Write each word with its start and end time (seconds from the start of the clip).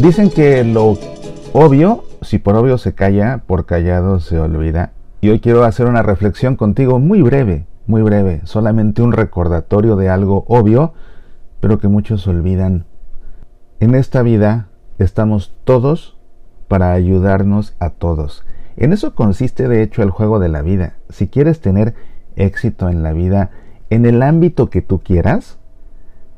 Dicen 0.00 0.30
que 0.30 0.64
lo 0.64 0.96
obvio, 1.52 2.04
si 2.22 2.38
por 2.38 2.56
obvio 2.56 2.78
se 2.78 2.94
calla, 2.94 3.42
por 3.46 3.66
callado 3.66 4.18
se 4.18 4.40
olvida. 4.40 4.92
Y 5.20 5.28
hoy 5.28 5.40
quiero 5.40 5.62
hacer 5.64 5.84
una 5.88 6.02
reflexión 6.02 6.56
contigo 6.56 6.98
muy 6.98 7.20
breve, 7.20 7.66
muy 7.86 8.00
breve, 8.00 8.40
solamente 8.44 9.02
un 9.02 9.12
recordatorio 9.12 9.96
de 9.96 10.08
algo 10.08 10.46
obvio, 10.48 10.94
pero 11.60 11.78
que 11.78 11.88
muchos 11.88 12.26
olvidan. 12.26 12.86
En 13.78 13.94
esta 13.94 14.22
vida 14.22 14.68
estamos 14.98 15.54
todos 15.64 16.16
para 16.66 16.92
ayudarnos 16.92 17.76
a 17.78 17.90
todos. 17.90 18.46
En 18.78 18.94
eso 18.94 19.14
consiste 19.14 19.68
de 19.68 19.82
hecho 19.82 20.02
el 20.02 20.08
juego 20.08 20.38
de 20.38 20.48
la 20.48 20.62
vida. 20.62 20.94
Si 21.10 21.28
quieres 21.28 21.60
tener 21.60 21.94
éxito 22.36 22.88
en 22.88 23.02
la 23.02 23.12
vida, 23.12 23.50
en 23.90 24.06
el 24.06 24.22
ámbito 24.22 24.70
que 24.70 24.80
tú 24.80 25.00
quieras, 25.00 25.58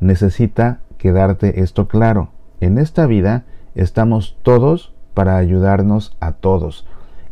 necesita 0.01 0.81
quedarte 0.99 1.61
esto 1.61 1.87
claro. 1.87 2.31
En 2.61 2.79
esta 2.79 3.07
vida 3.07 3.45
estamos 3.75 4.37
todos 4.43 4.93
para 5.15 5.37
ayudarnos 5.37 6.17
a 6.21 6.33
todos. 6.33 6.87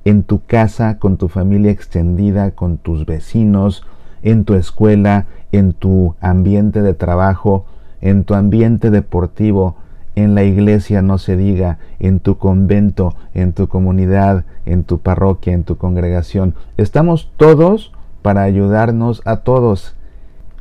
En 0.05 0.23
tu 0.23 0.45
casa, 0.45 0.99
con 0.99 1.17
tu 1.17 1.29
familia 1.29 1.71
extendida, 1.71 2.53
con 2.53 2.79
tus 2.79 3.07
vecinos, 3.07 3.87
en 4.23 4.45
tu 4.45 4.55
escuela, 4.55 5.27
en 5.53 5.73
tu 5.73 6.15
ambiente 6.21 6.83
de 6.83 6.95
trabajo, 6.95 7.67
en 8.01 8.25
tu 8.25 8.35
ambiente 8.35 8.91
deportivo, 8.91 9.77
en 10.17 10.35
la 10.35 10.43
iglesia 10.45 11.03
no 11.03 11.19
se 11.19 11.37
diga, 11.37 11.79
en 11.99 12.21
tu 12.21 12.39
convento, 12.39 13.15
en 13.35 13.53
tu 13.53 13.69
comunidad, 13.69 14.45
en 14.67 14.85
tu 14.85 14.99
parroquia, 14.99 15.53
en 15.53 15.65
tu 15.65 15.77
congregación. 15.77 16.55
Estamos 16.77 17.31
todos 17.37 17.93
para 18.23 18.43
ayudarnos 18.43 19.23
a 19.25 19.39
todos. 19.39 19.95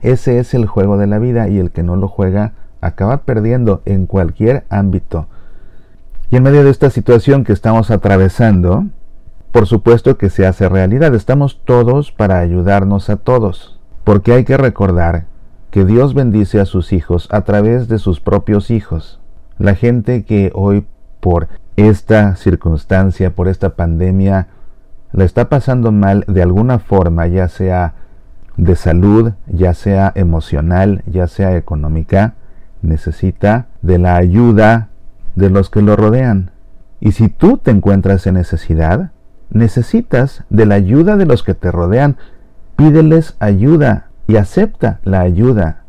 Ese 0.01 0.39
es 0.39 0.53
el 0.53 0.65
juego 0.65 0.97
de 0.97 1.07
la 1.07 1.19
vida 1.19 1.49
y 1.49 1.59
el 1.59 1.71
que 1.71 1.83
no 1.83 1.95
lo 1.95 2.07
juega 2.07 2.53
acaba 2.81 3.23
perdiendo 3.23 3.81
en 3.85 4.05
cualquier 4.05 4.63
ámbito. 4.69 5.27
Y 6.31 6.35
en 6.35 6.43
medio 6.43 6.63
de 6.63 6.69
esta 6.69 6.89
situación 6.91 7.43
que 7.43 7.53
estamos 7.53 7.89
atravesando, 7.89 8.85
por 9.51 9.65
supuesto 9.65 10.17
que 10.17 10.29
se 10.29 10.45
hace 10.45 10.69
realidad. 10.69 11.15
Estamos 11.15 11.61
todos 11.65 12.11
para 12.11 12.39
ayudarnos 12.39 13.09
a 13.09 13.15
todos. 13.15 13.79
Porque 14.03 14.33
hay 14.33 14.43
que 14.43 14.57
recordar 14.57 15.25
que 15.71 15.85
Dios 15.85 16.13
bendice 16.13 16.59
a 16.59 16.65
sus 16.65 16.93
hijos 16.93 17.27
a 17.31 17.41
través 17.41 17.87
de 17.87 17.97
sus 17.97 18.19
propios 18.19 18.69
hijos. 18.69 19.19
La 19.57 19.75
gente 19.75 20.23
que 20.23 20.51
hoy 20.53 20.85
por 21.19 21.47
esta 21.75 22.35
circunstancia, 22.35 23.33
por 23.33 23.47
esta 23.47 23.75
pandemia, 23.75 24.47
la 25.11 25.23
está 25.23 25.49
pasando 25.49 25.91
mal 25.91 26.25
de 26.27 26.43
alguna 26.43 26.79
forma, 26.79 27.25
ya 27.27 27.47
sea 27.47 27.95
de 28.55 28.75
salud, 28.75 29.33
ya 29.47 29.73
sea 29.73 30.11
emocional, 30.15 31.03
ya 31.07 31.27
sea 31.27 31.55
económica, 31.55 32.35
necesita 32.81 33.67
de 33.81 33.97
la 33.97 34.15
ayuda 34.15 34.89
de 35.39 35.49
los 35.49 35.69
que 35.69 35.81
lo 35.81 35.95
rodean. 35.95 36.51
Y 36.99 37.13
si 37.13 37.29
tú 37.29 37.57
te 37.57 37.71
encuentras 37.71 38.27
en 38.27 38.35
necesidad, 38.35 39.11
necesitas 39.49 40.43
de 40.49 40.65
la 40.65 40.75
ayuda 40.75 41.15
de 41.17 41.25
los 41.25 41.43
que 41.43 41.55
te 41.55 41.71
rodean. 41.71 42.17
Pídeles 42.75 43.35
ayuda 43.39 44.09
y 44.27 44.35
acepta 44.35 44.99
la 45.03 45.21
ayuda. 45.21 45.83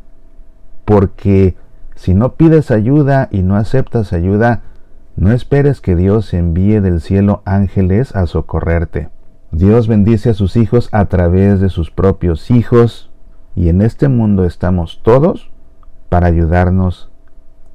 Porque 0.85 1.55
si 1.95 2.13
no 2.13 2.33
pides 2.33 2.71
ayuda 2.71 3.27
y 3.31 3.43
no 3.43 3.55
aceptas 3.55 4.13
ayuda, 4.13 4.61
no 5.15 5.31
esperes 5.31 5.81
que 5.81 5.95
Dios 5.95 6.33
envíe 6.33 6.79
del 6.79 7.01
cielo 7.01 7.43
ángeles 7.45 8.15
a 8.15 8.25
socorrerte. 8.25 9.09
Dios 9.51 9.87
bendice 9.87 10.29
a 10.29 10.33
sus 10.33 10.55
hijos 10.55 10.89
a 10.93 11.05
través 11.05 11.59
de 11.59 11.69
sus 11.69 11.91
propios 11.91 12.49
hijos 12.49 13.11
y 13.55 13.67
en 13.67 13.81
este 13.81 14.07
mundo 14.07 14.45
estamos 14.45 15.01
todos 15.03 15.51
para 16.09 16.27
ayudarnos 16.27 17.11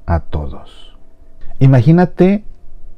a 0.07 0.21
todos. 0.21 0.86
Imagínate 1.59 2.43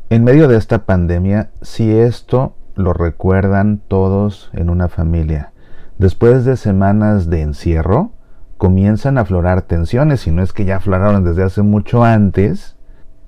en 0.09 0.25
medio 0.25 0.49
de 0.49 0.57
esta 0.57 0.79
pandemia 0.79 1.49
si 1.61 1.91
esto 1.91 2.55
lo 2.75 2.91
recuerdan 2.91 3.79
todos 3.87 4.49
en 4.51 4.69
una 4.69 4.89
familia. 4.89 5.53
Después 5.97 6.43
de 6.43 6.57
semanas 6.57 7.29
de 7.29 7.41
encierro, 7.41 8.11
comienzan 8.57 9.17
a 9.17 9.21
aflorar 9.21 9.61
tensiones, 9.61 10.27
y 10.27 10.31
no 10.31 10.43
es 10.43 10.51
que 10.51 10.65
ya 10.65 10.75
afloraron 10.75 11.23
desde 11.23 11.43
hace 11.43 11.61
mucho 11.61 12.03
antes, 12.03 12.75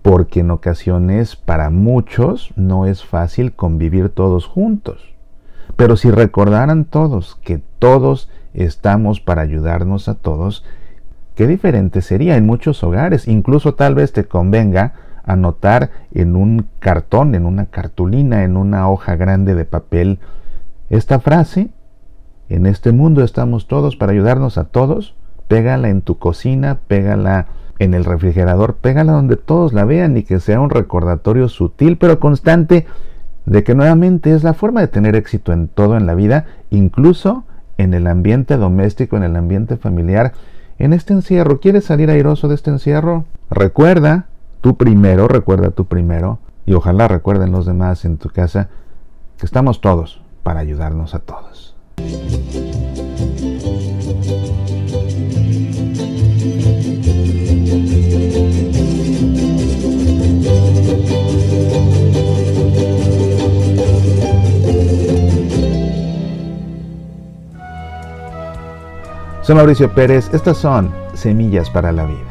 porque 0.02 0.42
en 0.42 0.52
ocasiones 0.52 1.38
para 1.38 1.70
muchos 1.70 2.52
no 2.58 2.86
es 2.86 3.06
fácil 3.06 3.54
convivir 3.54 4.10
todos 4.10 4.48
juntos. 4.48 5.16
Pero 5.78 5.96
si 5.96 6.12
recordaran 6.12 6.84
todos 6.84 7.40
que 7.42 7.62
todos 7.80 8.30
estamos 8.54 9.22
para 9.22 9.44
ayudarnos 9.44 10.10
a 10.10 10.16
todos, 10.16 10.66
qué 11.36 11.48
diferente 11.48 12.02
sería 12.02 12.36
en 12.36 12.46
muchos 12.46 12.84
hogares. 12.84 13.30
Incluso 13.30 13.76
tal 13.76 13.96
vez 13.96 14.12
te 14.12 14.26
convenga 14.26 14.94
anotar 15.24 15.92
en 16.14 16.36
un 16.36 16.68
cartón, 16.80 17.36
en 17.36 17.46
una 17.46 17.66
cartulina, 17.66 18.44
en 18.44 18.58
una 18.58 18.90
hoja 18.90 19.16
grande 19.16 19.56
de 19.56 19.66
papel 19.66 20.20
esta 20.90 21.20
frase. 21.20 21.70
En 22.50 22.66
este 22.66 22.92
mundo 22.92 23.24
estamos 23.24 23.68
todos 23.68 23.96
para 23.96 24.12
ayudarnos 24.12 24.58
a 24.58 24.66
todos. 24.66 25.16
Pégala 25.48 25.90
en 25.90 26.02
tu 26.02 26.18
cocina, 26.18 26.80
pégala 26.88 27.48
en 27.80 27.94
el 27.94 28.06
refrigerador, 28.06 28.76
pégala 28.76 29.14
donde 29.14 29.38
todos 29.38 29.74
la 29.74 29.86
vean 29.86 30.16
y 30.16 30.24
que 30.24 30.40
sea 30.40 30.60
un 30.60 30.70
recordatorio 30.70 31.50
sutil 31.50 31.98
pero 31.98 32.20
constante 32.20 32.86
de 33.46 33.64
que 33.64 33.74
nuevamente 33.74 34.34
es 34.36 34.44
la 34.44 34.54
forma 34.54 34.82
de 34.82 34.88
tener 34.88 35.16
éxito 35.16 35.52
en 35.52 35.68
todo 35.68 35.98
en 35.98 36.06
la 36.06 36.14
vida, 36.14 36.46
incluso 36.70 37.44
en 37.78 37.94
el 37.94 38.08
ambiente 38.08 38.58
doméstico, 38.58 39.18
en 39.18 39.24
el 39.24 39.36
ambiente 39.36 39.78
familiar, 39.78 40.34
en 40.78 40.94
este 40.94 41.14
encierro. 41.14 41.60
¿Quieres 41.60 41.86
salir 41.86 42.12
airoso 42.12 42.48
de 42.48 42.56
este 42.56 42.70
encierro? 42.70 43.26
Recuerda, 43.50 44.28
tú 44.62 44.78
primero, 44.78 45.28
recuerda 45.28 45.72
tú 45.72 45.86
primero, 45.86 46.40
y 46.66 46.74
ojalá 46.74 47.08
recuerden 47.08 47.52
los 47.52 47.66
demás 47.66 48.06
en 48.06 48.18
tu 48.18 48.30
casa, 48.30 48.70
que 49.38 49.46
estamos 49.46 49.82
todos 49.82 50.22
para 50.44 50.60
ayudarnos 50.60 51.16
a 51.16 51.20
todos. 51.20 51.76
Soy 69.42 69.56
Mauricio 69.56 69.94
Pérez, 69.94 70.30
estas 70.34 70.58
son 70.58 70.94
Semillas 71.16 71.70
para 71.70 71.92
la 71.92 72.06
Vida. 72.06 72.31